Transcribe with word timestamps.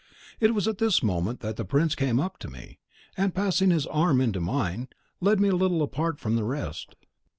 It 0.39 0.55
was 0.55 0.67
at 0.67 0.79
this 0.79 1.03
moment 1.03 1.41
that 1.41 1.57
the 1.57 1.63
prince 1.63 1.93
came 1.93 2.19
up 2.19 2.39
to 2.39 2.49
me, 2.49 2.79
and, 3.15 3.35
passing 3.35 3.69
his 3.69 3.85
arm 3.85 4.19
into 4.19 4.41
mine, 4.41 4.87
led 5.19 5.39
me 5.39 5.49
a 5.49 5.55
little 5.55 5.83
apart 5.83 6.17
from 6.19 6.35
the 6.35 6.43
rest. 6.43 6.95